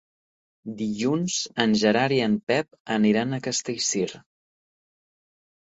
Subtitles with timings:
[0.79, 4.11] Dilluns en Gerard i en Pep aniran a Castellcir.